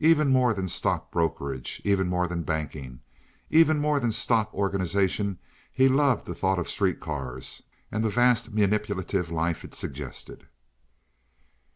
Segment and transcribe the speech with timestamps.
[0.00, 2.98] Even more than stock brokerage, even more than banking,
[3.48, 5.38] even more than stock organization
[5.72, 7.62] he loved the thought of street cars
[7.92, 10.48] and the vast manipulative life it suggested.